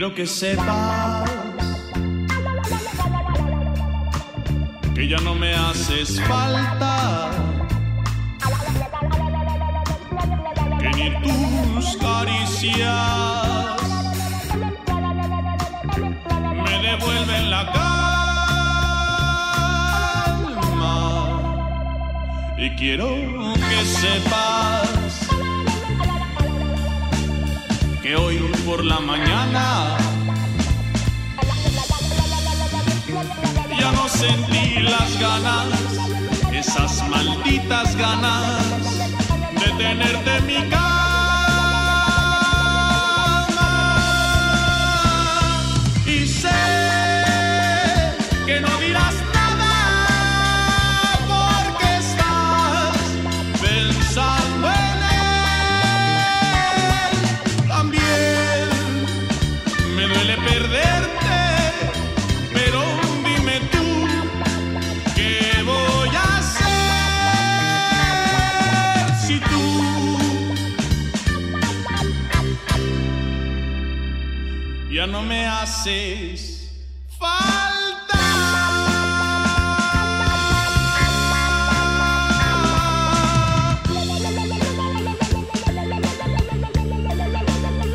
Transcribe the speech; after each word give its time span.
Quiero 0.00 0.14
que 0.14 0.26
sepas 0.26 1.30
que 4.94 5.06
ya 5.06 5.18
no 5.18 5.34
me 5.34 5.52
haces 5.54 6.18
falta. 6.22 7.30
Que 10.78 10.88
ni 10.96 11.10
tus 11.20 11.98
caricias 11.98 13.76
me 16.64 16.78
devuelven 16.80 17.50
la 17.50 17.70
calma. 20.70 20.96
Y 22.56 22.70
quiero 22.76 23.06
que 23.68 23.84
sepas 23.84 24.49
la 28.90 29.00
mañana. 29.00 29.96
Ya 33.80 33.92
no 33.92 34.08
sentí 34.08 34.80
las 34.80 35.10
ganas, 35.20 35.66
esas 36.52 37.08
malditas 37.08 37.94
ganas 37.96 38.59
ya 74.90 75.06
no 75.06 75.22
me 75.22 75.46
haces 75.46 76.68
falta. 77.18 78.18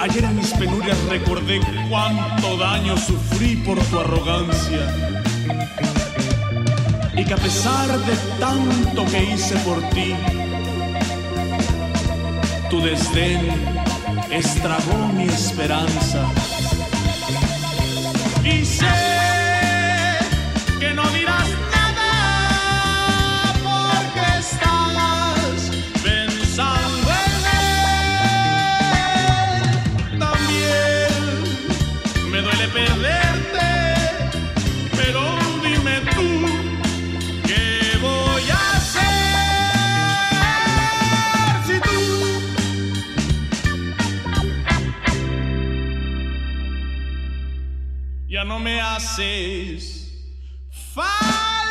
Ayer 0.00 0.24
en 0.24 0.36
mis 0.36 0.52
penurias 0.52 0.98
recordé 1.08 1.60
cuánto 1.88 2.58
daño 2.58 2.96
sufrí 2.98 3.56
por 3.56 3.78
tu 3.84 4.00
arrogancia. 4.00 4.94
Y 7.16 7.24
que 7.24 7.34
a 7.34 7.36
pesar 7.36 7.88
de 8.00 8.16
tanto 8.38 9.06
que 9.06 9.24
hice 9.32 9.56
por 9.60 9.80
ti, 9.90 10.14
tu 12.68 12.80
desdén 12.80 13.48
estragó 14.30 15.08
mi 15.14 15.24
esperanza. 15.24 16.28
já 48.42 48.44
não 48.44 48.58
me 48.58 48.80
haces. 48.80 50.10
Fala! 50.92 51.61